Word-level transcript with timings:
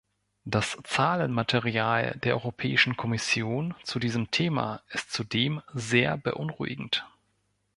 Das 0.45 0.79
Zahlenmaterial 0.83 2.17
der 2.23 2.33
Europäischen 2.33 2.97
Kommission 2.97 3.75
zu 3.83 3.99
diesem 3.99 4.31
Thema 4.31 4.81
ist 4.89 5.13
zudem 5.13 5.61
sehr 5.75 6.17
beunruhigend. 6.17 7.05